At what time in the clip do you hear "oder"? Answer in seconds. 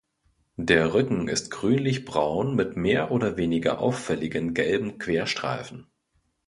3.11-3.37